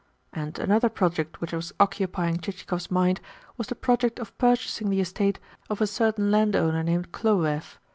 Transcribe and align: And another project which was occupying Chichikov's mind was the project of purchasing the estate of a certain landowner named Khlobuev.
And 0.33 0.57
another 0.57 0.89
project 0.89 1.41
which 1.41 1.53
was 1.53 1.73
occupying 1.79 2.39
Chichikov's 2.39 2.89
mind 2.89 3.21
was 3.55 3.67
the 3.67 3.75
project 3.75 4.17
of 4.17 4.35
purchasing 4.39 4.89
the 4.89 4.99
estate 4.99 5.37
of 5.69 5.79
a 5.79 5.85
certain 5.85 6.31
landowner 6.31 6.81
named 6.81 7.11
Khlobuev. 7.11 7.77